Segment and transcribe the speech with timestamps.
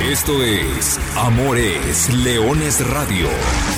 [0.00, 3.28] Esto es Amores Leones Radio,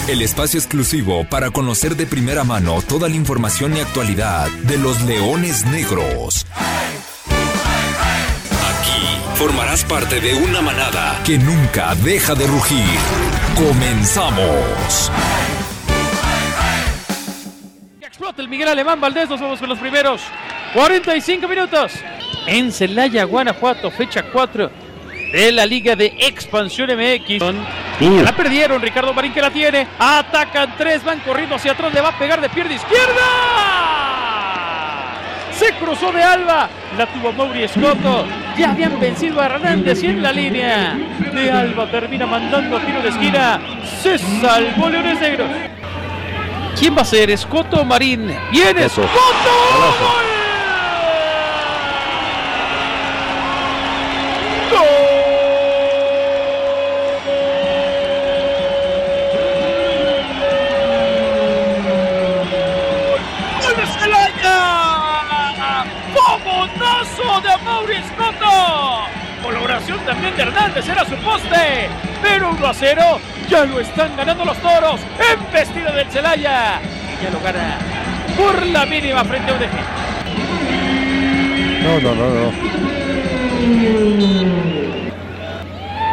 [0.09, 5.01] el espacio exclusivo para conocer de primera mano toda la información y actualidad de los
[5.03, 6.45] leones negros.
[8.51, 12.99] Aquí formarás parte de una manada que nunca deja de rugir.
[13.55, 15.13] Comenzamos.
[18.01, 20.21] Explota el Miguel Alemán Valdés, nos vamos con los primeros
[20.75, 21.93] 45 minutos.
[22.49, 24.88] En Celaya, Guanajuato, fecha 4
[25.33, 27.43] de la Liga de Expansión MX.
[28.23, 29.87] La perdieron, Ricardo Marín que la tiene.
[29.99, 33.23] Atacan tres, van corriendo hacia atrás, le va a pegar de pierna izquierda.
[35.53, 38.27] Se cruzó de Alba, la tuvo Mauri Escoto.
[38.57, 40.97] Ya habían vencido a Hernández y en la línea
[41.33, 43.61] de Alba termina mandando a tiro de esquina.
[44.01, 45.49] Se salvó Leones Negros.
[46.79, 47.31] ¿Quién va a ser?
[47.31, 48.33] ¿Escoto o Marín?
[48.53, 49.09] ¡Viene Escoto!
[49.09, 50.38] de
[70.43, 71.89] Hernández, era su poste.
[72.23, 75.01] Pero 1 a 0, ya lo están ganando los toros.
[75.19, 76.81] En vestido del Celaya.
[76.83, 77.79] Y ya lo gana
[78.37, 80.09] por la mínima frente a UDG.
[81.83, 82.53] No, no, no, no.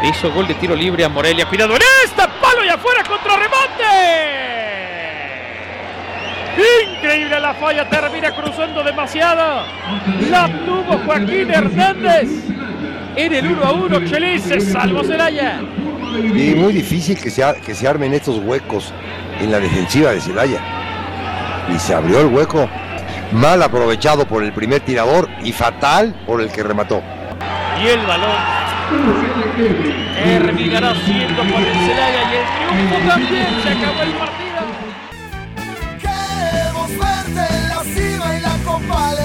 [0.03, 1.45] Hizo gol de tiro libre a Morelia.
[1.45, 4.35] Cuidado en esta, palo y afuera contra remate.
[6.93, 9.65] Increíble la falla, termina cruzando demasiado.
[10.29, 12.54] La tuvo Joaquín Hernández.
[13.17, 15.61] En el 1 a 1, Chelis se salvó Celaya.
[16.17, 18.93] Y muy difícil que se, que se armen estos huecos
[19.39, 20.59] en la defensiva de Celaya.
[21.73, 22.69] Y se abrió el hueco.
[23.31, 27.01] Mal aprovechado por el primer tirador y fatal por el que remató.
[27.81, 28.35] Y el balón
[30.23, 33.47] terminará siendo por el Celaya y el triunfo también.
[33.63, 34.45] Se acabó el partido.
[38.87, 39.24] Hola,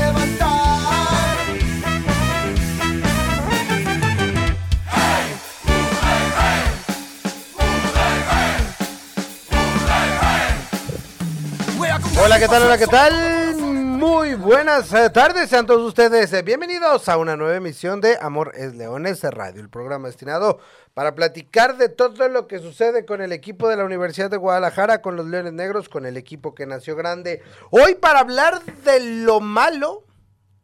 [12.41, 12.63] ¿qué tal?
[12.63, 13.55] Hola, ¿qué tal?
[13.55, 18.53] Muy buenas eh, tardes, sean todos ustedes eh, bienvenidos a una nueva emisión de Amor
[18.57, 20.59] es Leones Radio, el programa destinado
[20.95, 25.03] para platicar de todo lo que sucede con el equipo de la Universidad de Guadalajara,
[25.03, 27.43] con los Leones Negros, con el equipo que nació grande.
[27.69, 30.05] Hoy para hablar de lo malo,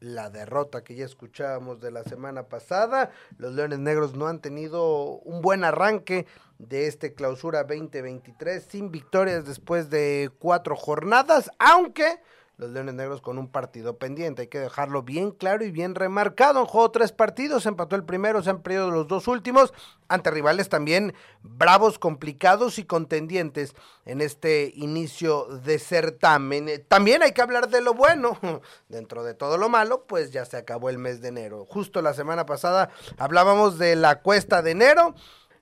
[0.07, 3.11] la derrota que ya escuchábamos de la semana pasada.
[3.39, 6.27] Los Leones Negros no han tenido un buen arranque
[6.59, 12.21] de este clausura 2023 sin victorias después de cuatro jornadas, aunque
[12.59, 14.43] los Leones Negros con un partido pendiente.
[14.43, 16.61] Hay que dejarlo bien claro y bien remarcado.
[16.61, 19.75] En juego tres partidos, empató el primero, se han perdido los dos últimos,
[20.09, 23.75] ante rivales también bravos, complicados y contendientes
[24.05, 26.85] en este inicio de certamen.
[26.89, 28.39] También hay que hablar de lo bueno.
[28.89, 31.67] Dentro de todo lo malo, pues ya se acabó el mes de enero.
[31.67, 35.15] Justo la semana pasada hablábamos de la cuesta de enero.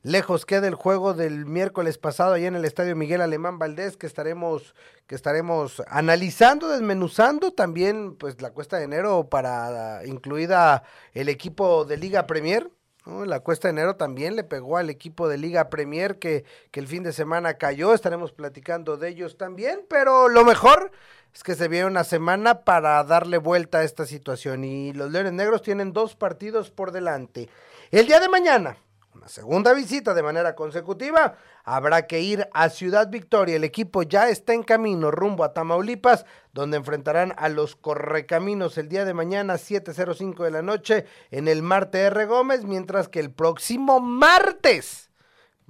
[0.05, 4.07] Lejos queda el juego del miércoles pasado allá en el Estadio Miguel Alemán Valdés que
[4.07, 4.75] estaremos
[5.07, 10.83] que estaremos analizando, desmenuzando también pues la cuesta de enero para incluida
[11.15, 12.71] el equipo de Liga Premier.
[13.07, 16.87] La cuesta de enero también le pegó al equipo de Liga Premier que, que el
[16.87, 17.95] fin de semana cayó.
[17.95, 20.91] Estaremos platicando de ellos también, pero lo mejor
[21.35, 25.33] es que se viene una semana para darle vuelta a esta situación y los Leones
[25.33, 27.49] Negros tienen dos partidos por delante.
[27.91, 28.77] El día de mañana,
[29.15, 33.57] una segunda visita de manera consecutiva, habrá que ir a Ciudad Victoria.
[33.57, 38.89] El equipo ya está en camino rumbo a Tamaulipas, donde enfrentarán a los Correcaminos el
[38.89, 42.27] día de mañana, 7.05 de la noche, en el Marte R.
[42.27, 45.11] Gómez, mientras que el próximo martes,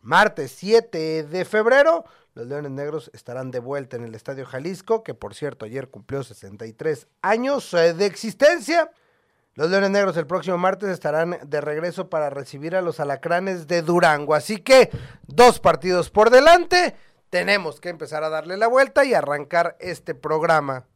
[0.00, 5.14] martes 7 de febrero, los Leones Negros estarán de vuelta en el Estadio Jalisco, que
[5.14, 8.90] por cierto ayer cumplió 63 años eh, de existencia.
[9.56, 13.82] Los Leones Negros el próximo martes estarán de regreso para recibir a los alacranes de
[13.82, 14.34] Durango.
[14.34, 14.90] Así que
[15.28, 16.96] dos partidos por delante.
[17.30, 20.86] Tenemos que empezar a darle la vuelta y arrancar este programa.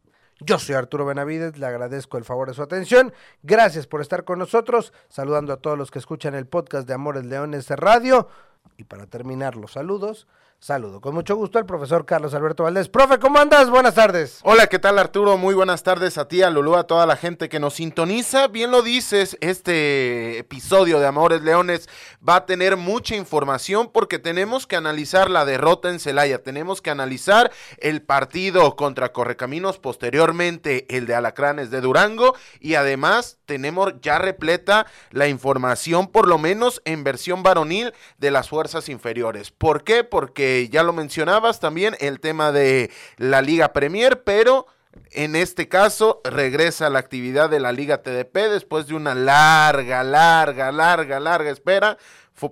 [0.41, 3.13] Yo soy Arturo Benavides, le agradezco el favor de su atención.
[3.43, 4.91] Gracias por estar con nosotros.
[5.07, 8.27] Saludando a todos los que escuchan el podcast de Amores Leones Radio.
[8.75, 10.27] Y para terminar los saludos,
[10.59, 12.89] saludo con mucho gusto al profesor Carlos Alberto Valdés.
[12.89, 13.69] Profe, ¿cómo andas?
[13.69, 14.39] Buenas tardes.
[14.43, 15.37] Hola, ¿qué tal Arturo?
[15.37, 18.47] Muy buenas tardes a ti, a Lulú, a toda la gente que nos sintoniza.
[18.47, 21.87] Bien lo dices, este episodio de Amores Leones
[22.27, 26.89] va a tener mucha información porque tenemos que analizar la derrota en Celaya, tenemos que
[26.89, 34.19] analizar el partido contra Correcaminos, posteriormente el de Alacranes de Durango y además tenemos ya
[34.19, 39.51] repleta la información, por lo menos en versión varonil, de las fuerzas inferiores.
[39.51, 40.03] ¿Por qué?
[40.03, 44.67] Porque ya lo mencionabas también, el tema de la Liga Premier, pero
[45.11, 50.71] en este caso regresa la actividad de la Liga TDP después de una larga, larga,
[50.71, 51.97] larga, larga espera.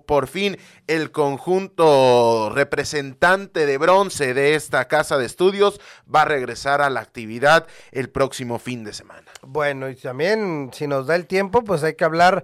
[0.06, 0.58] Por fin
[0.88, 5.80] el conjunto representante de bronce de esta casa de estudios
[6.14, 9.32] va a regresar a la actividad el próximo fin de semana.
[9.44, 12.44] Bueno, y también si nos da el tiempo, pues hay que hablar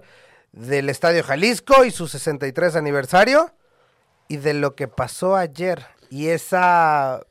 [0.52, 3.52] del Estadio Jalisco y su 63 aniversario
[4.28, 7.26] y de lo que pasó ayer y esa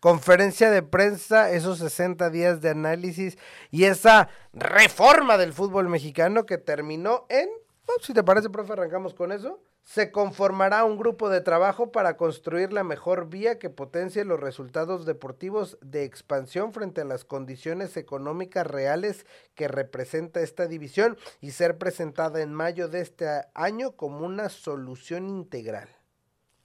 [0.00, 3.38] conferencia de prensa, esos 60 días de análisis
[3.70, 7.48] y esa reforma del fútbol mexicano que terminó en,
[7.86, 9.60] oh, si te parece, profe, arrancamos con eso.
[9.84, 15.06] Se conformará un grupo de trabajo para construir la mejor vía que potencie los resultados
[15.06, 21.78] deportivos de expansión frente a las condiciones económicas reales que representa esta división y ser
[21.78, 25.97] presentada en mayo de este año como una solución integral.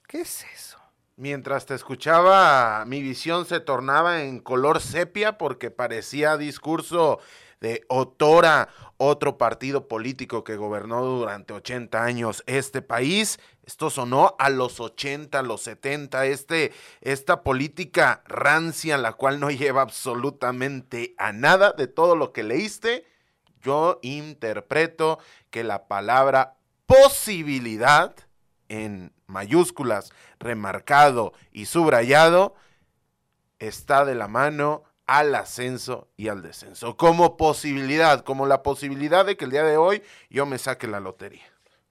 [0.07, 0.77] ¿Qué es eso?
[1.15, 7.19] Mientras te escuchaba, mi visión se tornaba en color sepia porque parecía discurso
[7.61, 8.67] de Otora,
[8.97, 13.39] otro partido político que gobernó durante 80 años este país.
[13.65, 19.50] Esto sonó a los 80, a los 70, este, esta política rancia, la cual no
[19.51, 23.05] lleva absolutamente a nada de todo lo que leíste.
[23.61, 25.19] Yo interpreto
[25.50, 28.13] que la palabra posibilidad
[28.67, 32.56] en mayúsculas, remarcado y subrayado,
[33.59, 39.35] está de la mano al ascenso y al descenso, como posibilidad, como la posibilidad de
[39.35, 41.44] que el día de hoy yo me saque la lotería.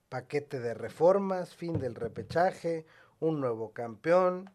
[0.09, 2.85] Paquete de reformas, fin del repechaje,
[3.19, 4.49] un nuevo campeón,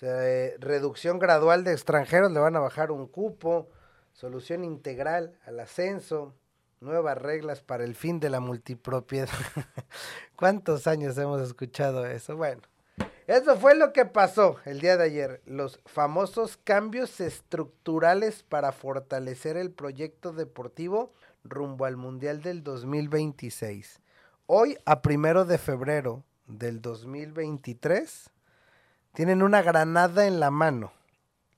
[0.00, 3.68] reducción gradual de extranjeros, le van a bajar un cupo,
[4.12, 6.34] solución integral al ascenso,
[6.80, 9.28] Nuevas reglas para el fin de la multipropiedad.
[10.36, 12.36] ¿Cuántos años hemos escuchado eso?
[12.36, 12.62] Bueno,
[13.26, 15.42] eso fue lo que pasó el día de ayer.
[15.44, 21.12] Los famosos cambios estructurales para fortalecer el proyecto deportivo
[21.44, 24.00] rumbo al Mundial del 2026.
[24.46, 28.30] Hoy, a primero de febrero del 2023,
[29.14, 30.92] tienen una granada en la mano.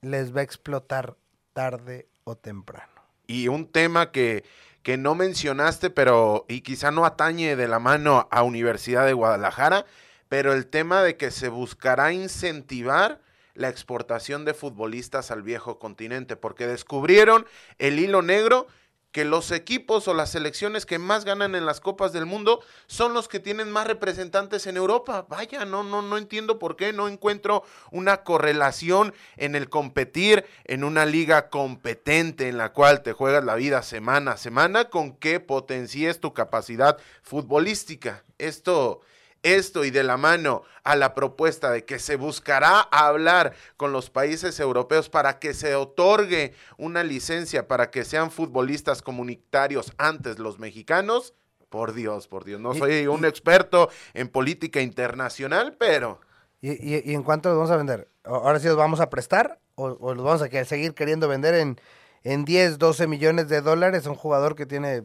[0.01, 1.15] Les va a explotar
[1.53, 2.91] tarde o temprano.
[3.27, 4.43] Y un tema que
[4.83, 9.85] que no mencionaste, pero y quizá no atañe de la mano a Universidad de Guadalajara,
[10.29, 13.21] pero el tema de que se buscará incentivar
[13.53, 17.45] la exportación de futbolistas al viejo continente, porque descubrieron
[17.79, 18.67] el hilo negro
[19.11, 23.13] que los equipos o las selecciones que más ganan en las copas del mundo son
[23.13, 25.25] los que tienen más representantes en Europa.
[25.27, 30.83] Vaya, no, no, no entiendo por qué, no encuentro una correlación en el competir en
[30.83, 35.39] una liga competente en la cual te juegas la vida semana a semana con que
[35.39, 38.23] potencies tu capacidad futbolística.
[38.37, 39.01] Esto
[39.43, 44.09] esto y de la mano a la propuesta de que se buscará hablar con los
[44.09, 50.59] países europeos para que se otorgue una licencia para que sean futbolistas comunitarios antes los
[50.59, 51.33] mexicanos,
[51.69, 56.19] por Dios, por Dios, no soy un experto en política internacional, pero...
[56.63, 58.07] ¿Y, en cuánto los vamos a vender?
[58.23, 61.79] ¿Ahora sí los vamos a prestar o, los vamos a seguir queriendo vender en,
[62.23, 65.01] en 10, 12 millones de dólares a un jugador que tiene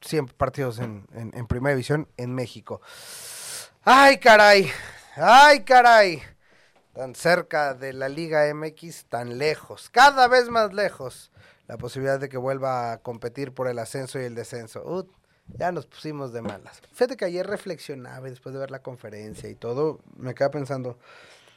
[0.00, 2.80] 100 partidos en, en primera división en México?
[3.82, 4.70] Ay, caray.
[5.16, 6.22] Ay, caray.
[6.92, 9.88] Tan cerca de la Liga MX, tan lejos.
[9.88, 11.32] Cada vez más lejos.
[11.66, 15.08] La posibilidad de que vuelva a competir por el ascenso y el descenso.
[15.46, 16.82] ya nos pusimos de malas.
[16.92, 20.98] Fíjate que ayer reflexionaba después de ver la conferencia y todo, me quedaba pensando,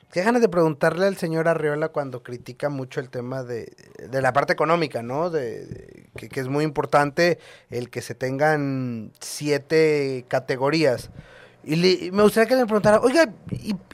[0.10, 3.76] qué ganas de preguntarle al señor Arriola cuando critica mucho el tema de,
[4.12, 5.30] la parte económica, ¿no?
[5.30, 7.38] De, que, es muy importante
[7.70, 11.10] el que se tengan siete categorías.
[11.66, 13.32] Y me gustaría que le preguntara, oiga,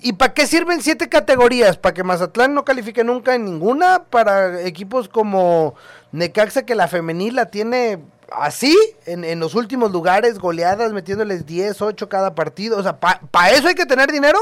[0.02, 1.78] ¿y, para qué sirven siete categorías?
[1.78, 4.06] ¿Para que Mazatlán no califique nunca en ninguna?
[4.06, 5.76] ¿Para equipos como
[6.12, 8.00] Necaxa, que la femenil la tiene
[8.32, 12.76] así, en, los últimos lugares, goleadas, metiéndoles 10, 8 cada partido?
[12.80, 14.40] O sea, ¿para eso hay que tener dinero?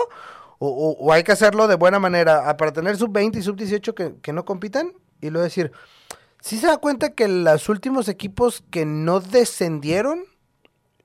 [0.59, 2.55] O, hay que hacerlo de buena manera?
[2.55, 4.93] ¿Para tener sub-20 y sub-18 que, que no compitan?
[5.19, 5.73] Y luego decir,
[6.39, 10.23] ¿sí se da cuenta que los últimos equipos que no descendieron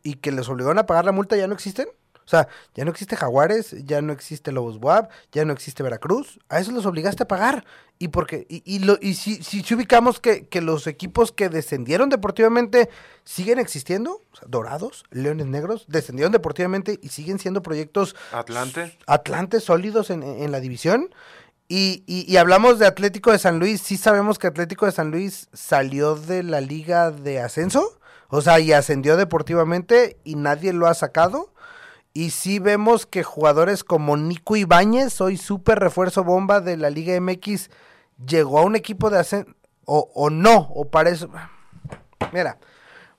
[0.04, 1.88] y que les obligaron a pagar la multa ya no existen?
[2.32, 6.40] O sea, ya no existe Jaguares, ya no existe Lobos Buap, ya no existe Veracruz.
[6.48, 7.66] A eso los obligaste a pagar.
[7.98, 11.50] Y porque, y, y, lo, y si, si, si ubicamos que, que, los equipos que
[11.50, 12.88] descendieron deportivamente
[13.24, 19.60] siguen existiendo, o sea, Dorados, Leones Negros, descendieron deportivamente y siguen siendo proyectos Atlante, Atlante
[19.60, 21.14] sólidos en, en la división.
[21.68, 25.10] Y, y, y, hablamos de Atlético de San Luis, sí sabemos que Atlético de San
[25.10, 27.98] Luis salió de la liga de ascenso,
[28.28, 31.51] o sea, y ascendió deportivamente y nadie lo ha sacado.
[32.14, 37.18] Y sí vemos que jugadores como Nico Ibáñez, hoy súper refuerzo bomba de la Liga
[37.18, 37.70] MX,
[38.26, 39.50] llegó a un equipo de ascenso,
[39.84, 41.26] o, no, o parece...
[42.32, 42.58] Mira,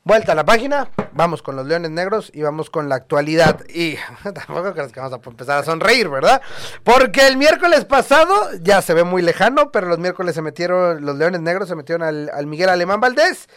[0.03, 3.62] vuelta a la página, vamos con los Leones Negros y vamos con la actualidad.
[3.67, 6.41] Y tampoco crees que vamos a empezar a sonreír, ¿verdad?
[6.83, 11.15] Porque el miércoles pasado, ya se ve muy lejano, pero los miércoles se metieron, los
[11.15, 13.50] Leones Negros se metieron al, al Miguel Alemán Valdés.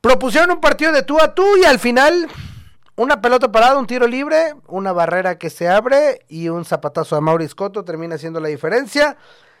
[0.00, 2.28] Propusieron un partido de tú a tú y al final
[2.96, 7.20] una pelota parada, un tiro libre, una barrera que se abre y un zapatazo a
[7.20, 9.16] Maurice Cotto termina siendo la diferencia.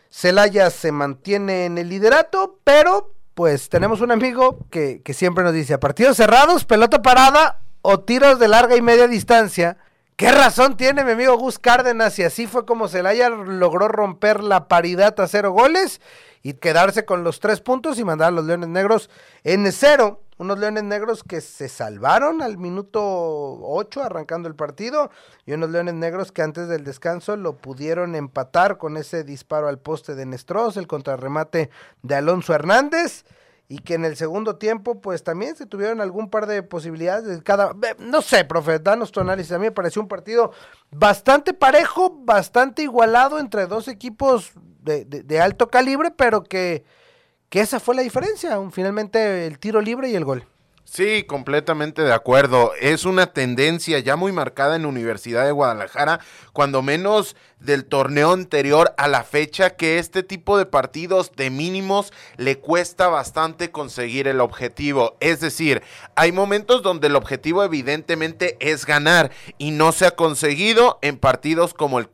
[0.08, 5.52] Celaya se mantiene en el liderato, pero pues tenemos un amigo que, que, siempre nos
[5.52, 9.76] dice, a partidos cerrados, pelota parada o tiros de larga y media distancia.
[10.16, 12.16] ¿Qué razón tiene mi amigo Gus Cárdenas?
[12.20, 16.00] Y así fue como Celaya logró romper la paridad a cero goles
[16.44, 19.10] y quedarse con los tres puntos y mandar a los Leones Negros
[19.42, 20.22] en cero.
[20.36, 25.10] Unos Leones Negros que se salvaron al minuto 8 arrancando el partido
[25.46, 29.78] y unos Leones Negros que antes del descanso lo pudieron empatar con ese disparo al
[29.78, 31.70] poste de Nestros, el contrarremate
[32.02, 33.24] de Alonso Hernández
[33.68, 37.72] y que en el segundo tiempo pues también se tuvieron algún par de posibilidades cada
[37.98, 39.52] no sé profe danos tu análisis.
[39.52, 40.52] A mí me pareció un partido
[40.90, 46.84] bastante parejo bastante igualado entre dos equipos de, de, de alto calibre pero que
[47.54, 50.44] que esa fue la diferencia finalmente el tiro libre y el gol
[50.84, 52.72] Sí, completamente de acuerdo.
[52.80, 56.20] Es una tendencia ya muy marcada en Universidad de Guadalajara,
[56.52, 62.12] cuando menos del torneo anterior a la fecha, que este tipo de partidos de mínimos
[62.36, 65.16] le cuesta bastante conseguir el objetivo.
[65.20, 65.82] Es decir,
[66.14, 71.72] hay momentos donde el objetivo evidentemente es ganar y no se ha conseguido en partidos
[71.72, 72.08] como, el,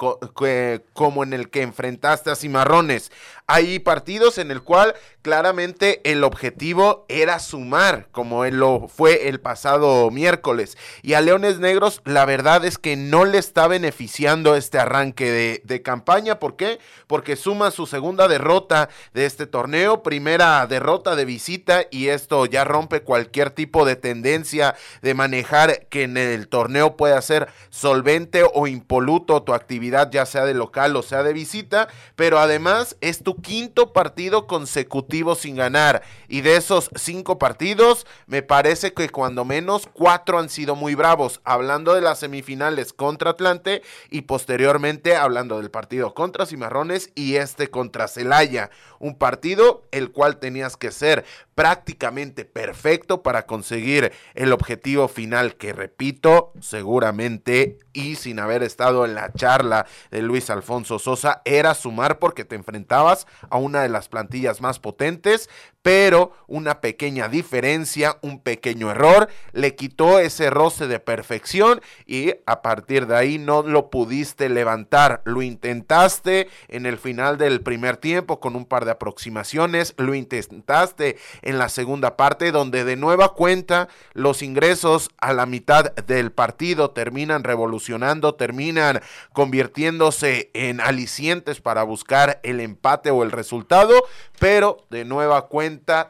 [0.93, 3.11] como en el que enfrentaste a Cimarrones.
[3.53, 9.41] Hay partidos en el cual claramente el objetivo era sumar, como él lo fue el
[9.41, 10.79] pasado miércoles.
[11.03, 15.83] Y a Leones Negros la verdad es que no le está beneficiando este arranque de,
[15.83, 16.39] campaña.
[16.39, 16.79] ¿Por qué?
[17.09, 22.65] Porque suma su segunda derrota de este torneo, primera derrota de visita y esto ya
[22.65, 28.67] rompe cualquier tipo de tendencia de manejar que en el torneo pueda ser solvente o
[28.67, 31.89] impoluto tu actividad, ya sea de local o sea de visita.
[32.15, 36.03] Pero además es tu quinto partido consecutivo sin ganar.
[36.29, 41.41] Y de esos cinco partidos me parece que cuando menos cuatro han sido muy bravos,
[41.45, 47.69] hablando de las semifinales contra Atlante y posteriormente hablando del partido contra Cimarrones y este
[47.69, 55.09] contra Celaya, un partido el cual tenías que ser prácticamente perfecto para conseguir el objetivo
[55.09, 61.43] final que repito, seguramente y sin haber estado en la charla de Luis Alfonso Sosa
[61.45, 65.49] era sumar porque te enfrentabas a una de las plantillas más potentes,
[65.83, 72.61] pero una pequeña diferencia, un pequeño error, le quitó ese roce de perfección y a
[72.63, 75.23] partir de ahí no lo pudiste levantar.
[75.25, 81.17] Lo intentaste en el final del primer tiempo con un par de aproximaciones, lo intentaste
[81.43, 86.91] en la segunda parte donde de nueva cuenta los ingresos a la mitad del partido
[86.91, 89.01] terminan revolucionando, terminan
[89.33, 94.05] convirtiéndose en alicientes para buscar el empate o el resultado,
[94.39, 95.47] pero de nueva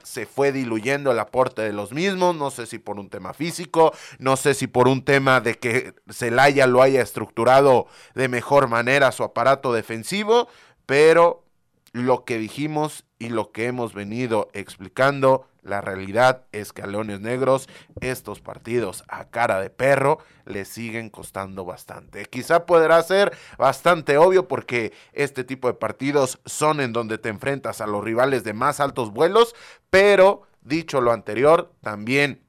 [0.04, 3.92] se fue diluyendo el aporte de los mismos, no sé si por un tema físico,
[4.18, 9.12] no sé si por un tema de que Celaya lo haya estructurado de mejor manera
[9.12, 10.48] su aparato defensivo,
[10.86, 11.44] pero
[11.92, 17.20] lo que dijimos y lo que hemos venido explicando, la realidad es que a Leones
[17.20, 17.68] Negros
[18.00, 22.24] estos partidos a cara de perro le siguen costando bastante.
[22.26, 27.80] Quizá podrá ser bastante obvio porque este tipo de partidos son en donde te enfrentas
[27.80, 29.54] a los rivales de más altos vuelos,
[29.90, 32.42] pero dicho lo anterior, también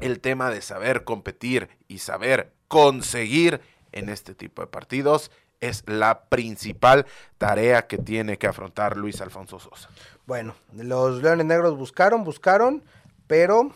[0.00, 3.60] el tema de saber competir y saber conseguir
[3.92, 7.06] en este tipo de partidos es la principal
[7.38, 9.88] tarea que tiene que afrontar Luis Alfonso Sosa.
[10.32, 12.82] Bueno, los Leones Negros buscaron, buscaron,
[13.26, 13.70] pero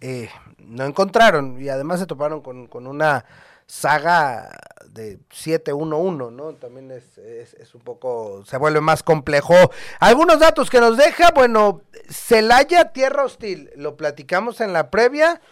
[0.00, 3.26] eh, no encontraron y además se toparon con, con una
[3.66, 4.58] saga
[4.88, 6.54] de 7-1-1, ¿no?
[6.54, 9.52] También es, es, es, un poco, se vuelve más complejo.
[10.00, 15.42] Algunos datos que nos deja, bueno, Celaya, tierra hostil, lo platicamos en la previa,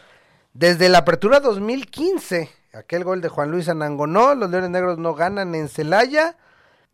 [0.54, 5.54] desde la apertura 2015 aquel gol de Juan Luis Anangonó, los Leones Negros no ganan
[5.54, 6.38] en Celaya.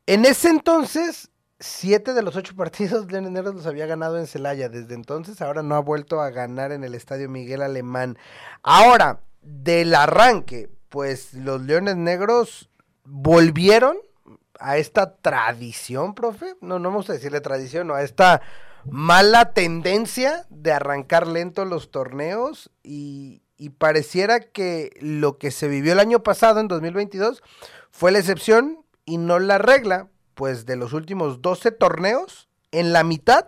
[0.07, 4.69] En ese entonces, siete de los ocho partidos Leones Negros los había ganado en Celaya.
[4.69, 8.19] Desde entonces, ahora no ha vuelto a ganar en el Estadio Miguel Alemán.
[8.63, 12.71] Ahora, del arranque, pues los Leones Negros
[13.05, 13.97] volvieron
[14.59, 16.57] a esta tradición, profe.
[16.61, 18.41] No, no vamos a decirle tradición, no, a esta
[18.85, 25.93] mala tendencia de arrancar lento los torneos y, y pareciera que lo que se vivió
[25.93, 27.43] el año pasado, en 2022,
[27.91, 33.03] fue la excepción y no la regla, pues de los últimos 12 torneos, en la
[33.03, 33.47] mitad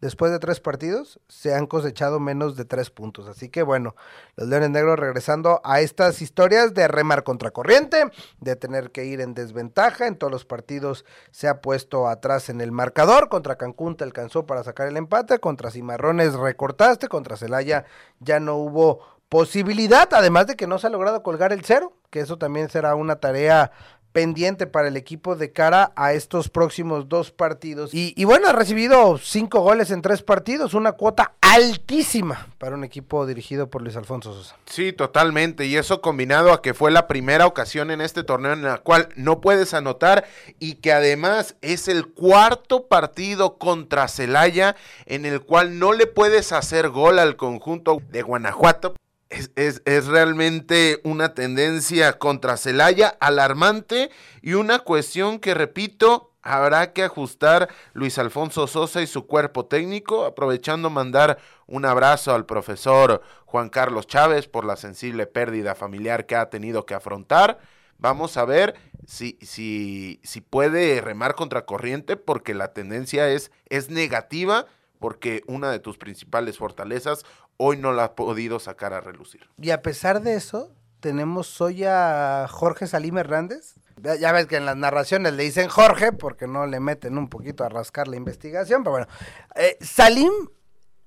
[0.00, 3.28] después de tres partidos, se han cosechado menos de tres puntos.
[3.28, 3.94] Así que bueno,
[4.34, 9.20] los Leones Negros regresando a estas historias de remar contra corriente, de tener que ir
[9.20, 10.06] en desventaja.
[10.06, 13.28] En todos los partidos se ha puesto atrás en el marcador.
[13.28, 15.38] Contra Cancún te alcanzó para sacar el empate.
[15.38, 17.08] Contra Cimarrones recortaste.
[17.08, 17.84] Contra Celaya
[18.20, 22.20] ya no hubo posibilidad, además de que no se ha logrado colgar el cero, que
[22.20, 23.72] eso también será una tarea
[24.16, 27.90] pendiente para el equipo de cara a estos próximos dos partidos.
[27.92, 33.26] Y, bueno, ha recibido cinco goles en tres partidos, una cuota altísima para un equipo
[33.26, 34.56] dirigido por Luis Alfonso Sosa.
[34.64, 35.66] Sí, totalmente.
[35.66, 39.10] Y eso combinado a que fue la primera ocasión en este torneo en la cual
[39.16, 40.24] no puedes anotar
[40.58, 46.52] y que además es el cuarto partido contra Celaya en el cual no le puedes
[46.52, 48.94] hacer gol al conjunto de Guanajuato
[49.30, 57.02] es, es, realmente una tendencia contra Celaya alarmante y una cuestión que, repito, habrá que
[57.02, 63.68] ajustar Luis Alfonso Sosa y su cuerpo técnico, aprovechando mandar un abrazo al profesor Juan
[63.68, 67.58] Carlos Chávez por la sensible pérdida familiar que ha tenido que afrontar.
[67.98, 68.74] Vamos a ver
[69.06, 74.66] si, si, si puede remar contra corriente porque la tendencia es, es negativa
[74.98, 77.24] porque una de tus principales fortalezas
[77.56, 79.48] hoy no la ha podido sacar a relucir.
[79.60, 83.74] Y a pesar de eso, tenemos hoy a Jorge Salim Hernández.
[84.20, 87.64] Ya ves que en las narraciones le dicen Jorge porque no le meten un poquito
[87.64, 89.06] a rascar la investigación, pero bueno.
[89.54, 90.32] Eh, Salim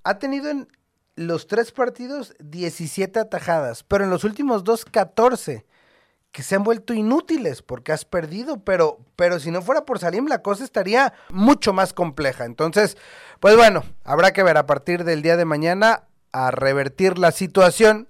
[0.04, 0.68] ha tenido en
[1.16, 5.66] los tres partidos 17 atajadas, pero en los últimos dos 14
[6.32, 10.28] que se han vuelto inútiles porque has perdido, pero, pero si no fuera por Salim
[10.28, 12.46] la cosa estaría mucho más compleja.
[12.46, 12.98] Entonces,
[13.40, 18.08] pues bueno, habrá que ver a partir del día de mañana a revertir la situación.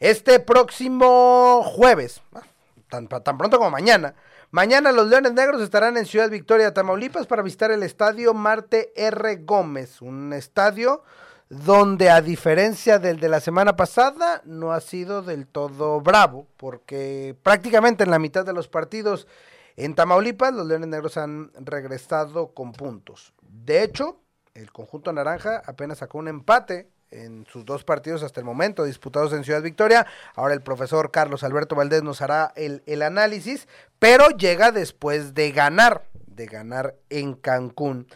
[0.00, 2.42] Este próximo jueves, ah,
[2.88, 4.14] tan, tan pronto como mañana,
[4.50, 9.36] mañana los Leones Negros estarán en Ciudad Victoria, Tamaulipas, para visitar el estadio Marte R.
[9.36, 11.04] Gómez, un estadio
[11.52, 17.36] donde a diferencia del de la semana pasada no ha sido del todo bravo, porque
[17.42, 19.28] prácticamente en la mitad de los partidos
[19.76, 23.34] en Tamaulipas los Leones Negros han regresado con puntos.
[23.42, 24.18] De hecho,
[24.54, 29.34] el conjunto naranja apenas sacó un empate en sus dos partidos hasta el momento disputados
[29.34, 30.06] en Ciudad Victoria.
[30.34, 35.52] Ahora el profesor Carlos Alberto Valdés nos hará el, el análisis, pero llega después de
[35.52, 38.06] ganar, de ganar en Cancún.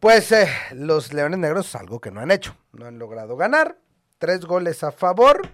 [0.00, 3.76] Pues eh, los Leones Negros, algo que no han hecho, no han logrado ganar.
[4.16, 5.50] Tres goles a favor,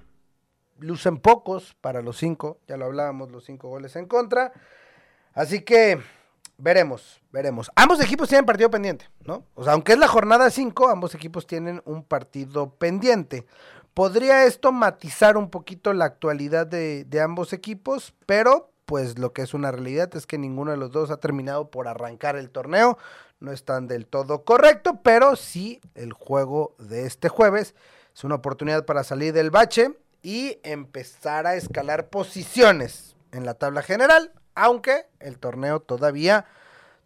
[0.79, 4.53] lucen pocos para los cinco, ya lo hablábamos, los cinco goles en contra.
[5.35, 6.01] Así que
[6.59, 7.73] veremos, veremos.
[7.75, 9.45] Ambos equipos tienen partido pendiente, ¿no?
[9.57, 13.47] O sea, aunque es la jornada cinco, ambos equipos tienen un partido pendiente.
[13.95, 19.43] Podría esto matizar un poquito la actualidad de, de ambos equipos, pero pues lo que
[19.43, 22.97] es una realidad es que ninguno de los dos ha terminado por arrancar el torneo
[23.41, 27.75] no están del todo correcto, pero sí el juego de este jueves
[28.15, 29.91] es una oportunidad para salir del bache
[30.23, 36.47] y empezar a escalar posiciones en la tabla general, aunque el torneo todavía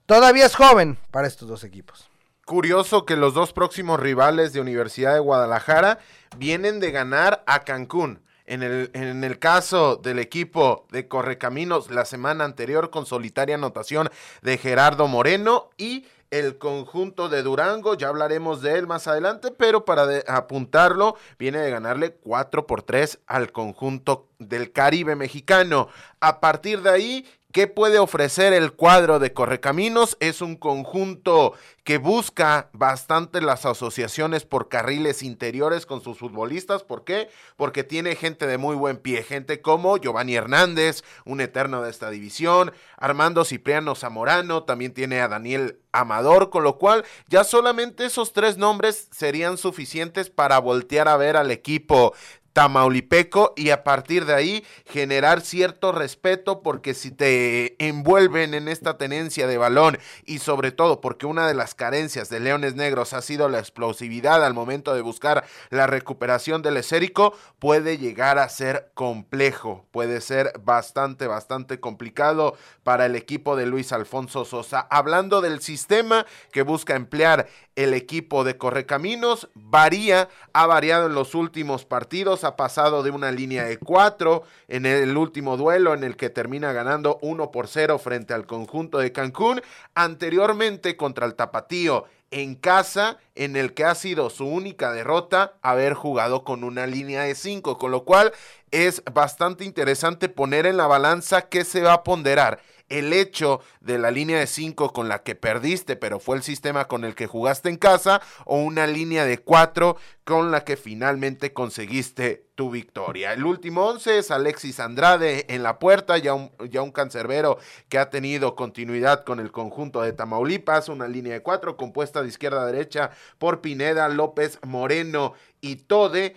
[0.07, 2.09] todavía es joven para estos dos equipos.
[2.45, 5.99] Curioso que los dos próximos rivales de Universidad de Guadalajara
[6.37, 8.23] vienen de ganar a Cancún.
[8.51, 14.11] En el, en el, caso del equipo de Correcaminos, la semana anterior con solitaria anotación
[14.43, 19.85] de Gerardo Moreno y el conjunto de Durango, ya hablaremos de él más adelante, pero
[19.85, 25.87] para apuntarlo, viene de ganarle 4 por 3 al conjunto del Caribe mexicano.
[26.19, 30.17] A partir de ahí, ¿qué puede ofrecer el cuadro de Correcaminos?
[30.21, 36.85] Es un conjunto que busca bastante las asociaciones por carriles interiores con sus futbolistas.
[36.85, 37.29] ¿Por qué?
[37.57, 42.11] Porque tiene gente de muy buen pie, gente como Giovanni Hernández, un eterno de esta
[42.11, 48.33] división, Armando Cipriano Zamorano, también tiene a Daniel Amador, con lo cual ya solamente esos
[48.33, 52.15] tres nombres serían suficientes para voltear a ver al equipo
[52.53, 58.99] tamaulipeco y a partir de ahí generar cierto respeto porque si te envuelven en esta
[58.99, 63.23] tenencia de balón y sobre todo porque una de las carencias de Leones Negros ha
[63.23, 68.91] sido la explosividad al momento de buscar la recuperación del esérico, puede llegar a ser
[68.95, 74.87] complejo, puede ser bastante, bastante complicado para el equipo de Luis Alfonso Sosa.
[74.91, 81.35] Hablando del sistema que busca emplear el equipo de Correcaminos, varía, ha variado en los
[81.35, 86.17] últimos partidos, ha pasado de una línea de cuatro en el último duelo en el
[86.17, 89.63] que termina ganando 1 por 0 frente al conjunto de Cancún,
[89.95, 95.95] anteriormente contra el Tapatío en casa, en el que ha sido su única derrota, haber
[95.95, 98.33] jugado con una línea de 5, con lo cual
[98.71, 103.99] es bastante interesante poner en la balanza qué se va a ponderar el hecho de
[103.99, 107.27] la línea de 5 con la que perdiste, pero fue el sistema con el que
[107.27, 113.33] jugaste en casa, o una línea de 4 con la que finalmente conseguiste tu victoria.
[113.33, 117.99] El último 11 es Alexis Andrade en la puerta, ya un, ya un cancerbero que
[117.99, 122.63] ha tenido continuidad con el conjunto de Tamaulipas, una línea de 4 compuesta de izquierda
[122.63, 126.37] a derecha por Pineda, López, Moreno y Tode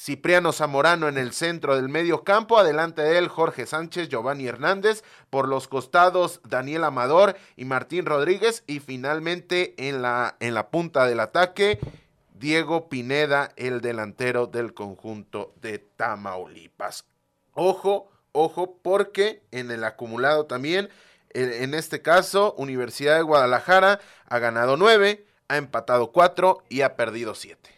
[0.00, 5.02] Cipriano Zamorano en el centro del medio campo, adelante de él Jorge Sánchez, Giovanni Hernández,
[5.28, 11.04] por los costados Daniel Amador y Martín Rodríguez y finalmente en la, en la punta
[11.06, 11.80] del ataque
[12.32, 17.04] Diego Pineda, el delantero del conjunto de Tamaulipas.
[17.54, 20.90] Ojo, ojo, porque en el acumulado también,
[21.30, 27.34] en este caso, Universidad de Guadalajara ha ganado nueve, ha empatado cuatro y ha perdido
[27.34, 27.77] siete.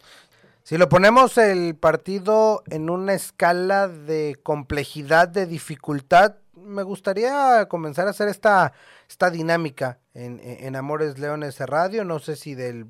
[0.63, 8.07] Si lo ponemos el partido en una escala de complejidad, de dificultad, me gustaría comenzar
[8.07, 8.73] a hacer esta,
[9.09, 12.05] esta dinámica en, Amores Leones Radio.
[12.05, 12.87] No sé si del,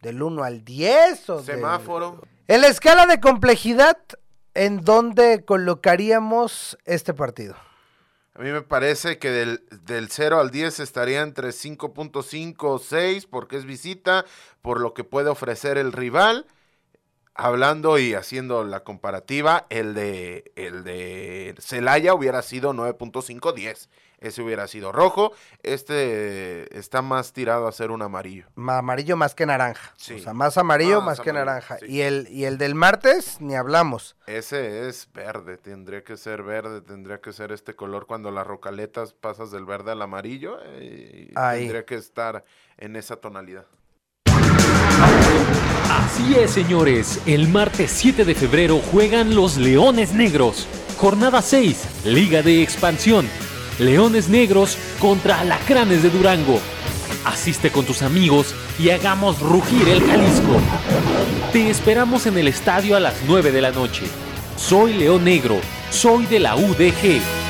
[0.00, 2.20] del 1 al 10 o Semáforo.
[2.46, 3.98] En la escala de complejidad,
[4.52, 7.56] ¿en dónde colocaríamos este partido?
[8.34, 13.26] A mí me parece que del, del 0 al 10 estaría entre 5.5 o 6
[13.26, 14.24] porque es visita,
[14.60, 16.46] por lo que puede ofrecer el rival
[17.34, 23.88] hablando y haciendo la comparativa, el de el de Celaya hubiera sido 9.510.
[24.20, 25.32] Ese hubiera sido rojo.
[25.62, 28.46] Este está más tirado a ser un amarillo.
[28.56, 29.92] Amarillo más que naranja.
[29.96, 31.76] O sea, más amarillo más, que naranja.
[31.86, 34.16] Y el y el del martes ni hablamos.
[34.26, 39.12] Ese es verde, tendría que ser verde, tendría que ser este color cuando las rocaletas
[39.12, 42.44] pasas del verde al amarillo, eh, tendría que estar
[42.78, 43.66] en esa tonalidad.
[45.94, 47.20] Así es, señores.
[47.24, 50.66] El martes 7 de febrero juegan los Leones Negros.
[50.98, 53.28] Jornada 6, Liga de Expansión.
[53.78, 56.58] Leones Negros contra Alacranes de Durango.
[57.24, 60.60] Asiste con tus amigos y hagamos rugir el Jalisco.
[61.52, 64.06] Te esperamos en el estadio a las 9 de la noche.
[64.56, 67.43] Soy León Negro, soy de la UDG.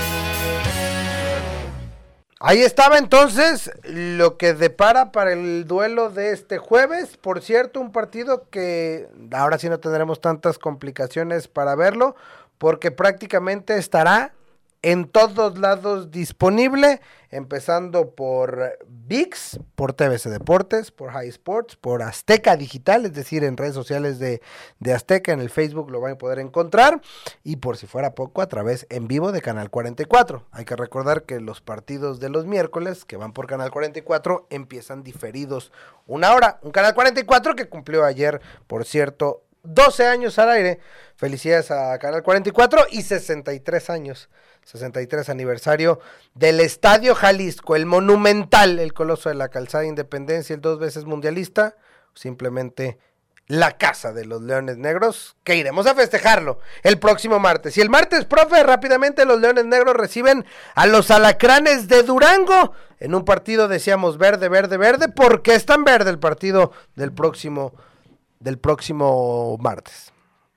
[2.46, 7.16] Ahí estaba entonces lo que depara para el duelo de este jueves.
[7.16, 12.16] Por cierto, un partido que ahora sí no tendremos tantas complicaciones para verlo,
[12.58, 14.34] porque prácticamente estará
[14.84, 22.54] en todos lados disponible, empezando por VIX, por TVC Deportes, por High Sports, por Azteca
[22.58, 24.42] Digital, es decir, en redes sociales de,
[24.80, 27.00] de, Azteca, en el Facebook lo van a poder encontrar,
[27.42, 30.44] y por si fuera poco, a través en vivo de Canal 44.
[30.52, 35.02] Hay que recordar que los partidos de los miércoles, que van por Canal 44, empiezan
[35.02, 35.72] diferidos
[36.06, 36.58] una hora.
[36.60, 40.80] Un Canal 44 que cumplió ayer, por cierto, 12 años al aire.
[41.16, 44.28] Felicidades a Canal 44 y 63 años
[44.64, 46.00] 63 aniversario
[46.34, 51.76] del Estadio Jalisco, el monumental, el coloso de la calzada Independencia, el dos veces mundialista,
[52.14, 52.98] simplemente
[53.46, 57.76] la casa de los Leones Negros, que iremos a festejarlo el próximo martes.
[57.76, 63.14] Y el martes, profe, rápidamente los Leones Negros reciben a los Alacranes de Durango en
[63.14, 67.74] un partido, decíamos, verde, verde, verde, porque es tan verde el partido del próximo,
[68.44, 70.14] del próximo martes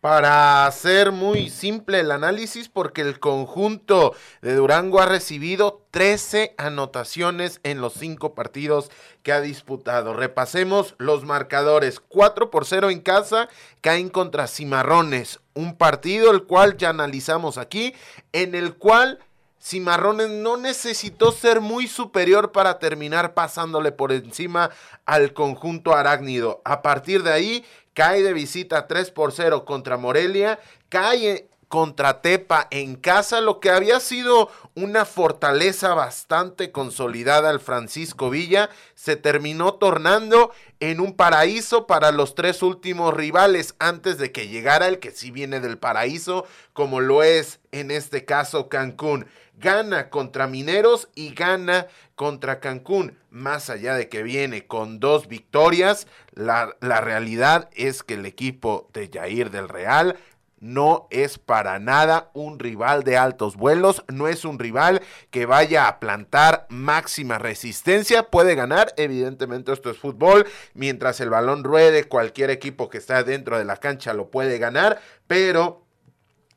[0.07, 7.59] para hacer muy simple el análisis, porque el conjunto de Durango ha recibido 13 anotaciones
[7.63, 8.91] en los cinco partidos
[9.23, 10.13] que ha disputado.
[10.13, 11.99] Repasemos los marcadores.
[11.99, 13.49] 4 por 0 en casa,
[13.81, 15.39] caen contra Cimarrones.
[15.55, 17.95] Un partido el cual ya analizamos aquí,
[18.33, 19.19] en el cual
[19.61, 24.69] Cimarrones no necesitó ser muy superior para terminar pasándole por encima
[25.05, 26.61] al conjunto arácnido.
[26.63, 32.67] A partir de ahí, cae de visita 3 por 0 contra Morelia, cae contra Tepa
[32.71, 39.73] en casa, lo que había sido una fortaleza bastante consolidada al Francisco Villa, se terminó
[39.73, 45.11] tornando en un paraíso para los tres últimos rivales antes de que llegara el que
[45.11, 49.27] sí viene del paraíso, como lo es en este caso Cancún.
[49.57, 53.17] Gana contra Mineros y gana contra Cancún.
[53.29, 58.89] Más allá de que viene con dos victorias, la, la realidad es que el equipo
[58.93, 60.17] de Jair del Real
[60.59, 65.87] no es para nada un rival de altos vuelos, no es un rival que vaya
[65.87, 72.49] a plantar máxima resistencia, puede ganar, evidentemente esto es fútbol, mientras el balón ruede, cualquier
[72.49, 75.83] equipo que está dentro de la cancha lo puede ganar, pero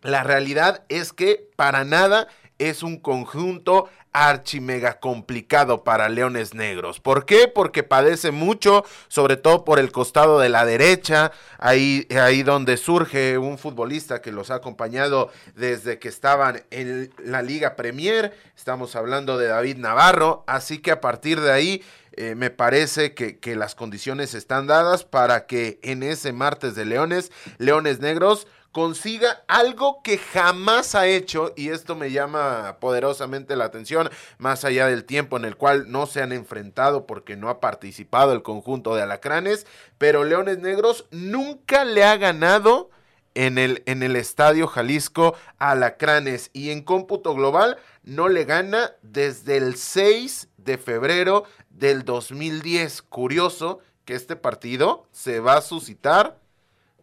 [0.02, 2.26] la realidad es que para nada
[2.60, 7.00] es un conjunto archimega complicado para Leones Negros.
[7.00, 7.48] ¿Por qué?
[7.48, 13.38] Porque padece mucho, sobre todo por el costado de la derecha, ahí, ahí donde surge
[13.38, 18.36] un futbolista que los ha acompañado desde que estaban en la Liga Premier.
[18.56, 23.38] Estamos hablando de David Navarro, así que a partir de ahí eh, me parece que,
[23.38, 29.42] que las condiciones están dadas para que en ese martes de Leones, Leones Negros, consiga
[29.48, 35.04] algo que jamás ha hecho, y esto me llama poderosamente la atención, más allá del
[35.04, 39.02] tiempo en el cual no se han enfrentado porque no ha participado el conjunto de
[39.02, 39.66] alacranes,
[39.98, 42.90] pero Leones Negros nunca le ha ganado
[43.34, 48.92] en el, en el Estadio Jalisco a Alacranes y en cómputo global no le gana
[49.02, 53.02] desde el 6 de febrero del 2010.
[53.02, 56.38] Curioso que este partido se va a suscitar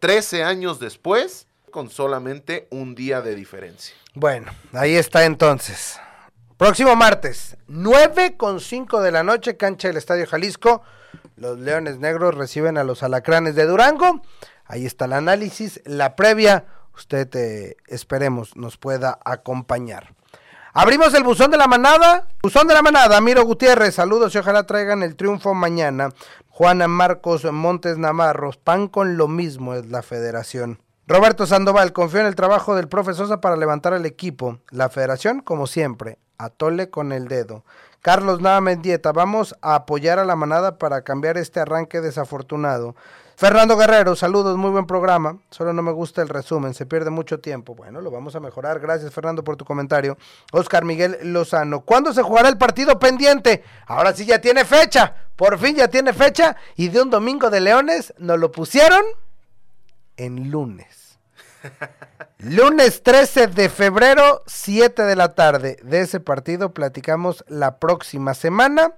[0.00, 3.94] 13 años después con solamente un día de diferencia.
[4.14, 6.00] Bueno, ahí está entonces.
[6.56, 10.82] Próximo martes, 9 con 5 de la noche, cancha del Estadio Jalisco.
[11.36, 14.22] Los Leones Negros reciben a los Alacranes de Durango.
[14.64, 16.66] Ahí está el análisis, la previa.
[16.96, 20.14] Usted, eh, esperemos, nos pueda acompañar.
[20.72, 22.26] Abrimos el buzón de la manada.
[22.42, 26.10] Buzón de la manada, Miro Gutiérrez, saludos y ojalá traigan el triunfo mañana.
[26.48, 30.80] Juana Marcos Montes Navarros, pan con lo mismo es la federación.
[31.08, 34.58] Roberto Sandoval, confío en el trabajo del profe Sosa para levantar el equipo.
[34.70, 37.64] La federación, como siempre, atole con el dedo.
[38.02, 42.94] Carlos Nava Mendieta, vamos a apoyar a la manada para cambiar este arranque desafortunado.
[43.36, 45.38] Fernando Guerrero, saludos, muy buen programa.
[45.50, 47.74] Solo no me gusta el resumen, se pierde mucho tiempo.
[47.74, 48.78] Bueno, lo vamos a mejorar.
[48.78, 50.18] Gracias, Fernando, por tu comentario.
[50.52, 53.64] Oscar Miguel Lozano, ¿cuándo se jugará el partido pendiente?
[53.86, 55.14] Ahora sí ya tiene fecha.
[55.36, 56.54] Por fin ya tiene fecha.
[56.76, 59.02] Y de un domingo de Leones nos lo pusieron
[60.18, 61.18] en lunes.
[62.38, 65.78] Lunes 13 de febrero, 7 de la tarde.
[65.82, 68.94] De ese partido platicamos la próxima semana.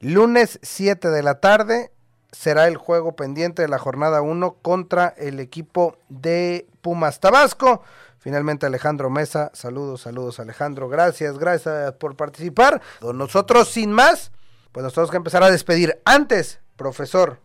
[0.00, 1.92] Lunes 7 de la tarde
[2.32, 7.82] será el juego pendiente de la jornada 1 contra el equipo de Pumas Tabasco.
[8.18, 12.82] Finalmente Alejandro Mesa, saludos, saludos Alejandro, gracias, gracias por participar.
[13.00, 14.32] Nosotros sin más,
[14.72, 16.00] pues nos tenemos que empezar a despedir.
[16.04, 17.40] Antes, profesor,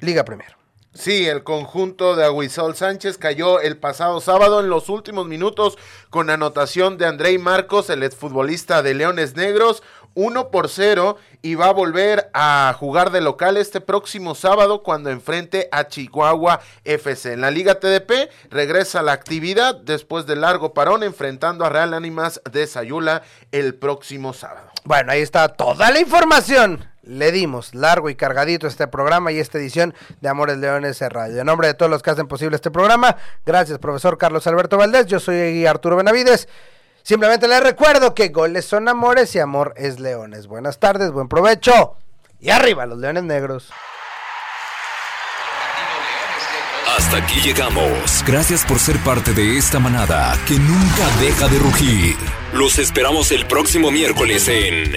[0.00, 0.65] Liga Premier.
[0.98, 5.76] Sí, el conjunto de Aguisol Sánchez cayó el pasado sábado en los últimos minutos
[6.08, 9.82] con anotación de Andrei Marcos, el exfutbolista de Leones Negros,
[10.14, 15.10] 1 por 0 y va a volver a jugar de local este próximo sábado cuando
[15.10, 17.34] enfrente a Chihuahua FC.
[17.34, 22.40] En la Liga TDP regresa la actividad después de largo parón enfrentando a Real Ánimas
[22.50, 24.70] de Sayula el próximo sábado.
[24.84, 29.58] Bueno, ahí está toda la información le dimos largo y cargadito este programa y esta
[29.58, 31.40] edición de Amores Leones Radio.
[31.40, 35.06] En nombre de todos los que hacen posible este programa, gracias profesor Carlos Alberto Valdés,
[35.06, 36.48] yo soy Arturo Benavides.
[37.02, 40.48] Simplemente les recuerdo que goles son amores y amor es leones.
[40.48, 41.96] Buenas tardes, buen provecho
[42.40, 43.70] y arriba los leones negros.
[46.96, 48.24] Hasta aquí llegamos.
[48.26, 52.16] Gracias por ser parte de esta manada que nunca deja de rugir.
[52.54, 54.96] Los esperamos el próximo miércoles en...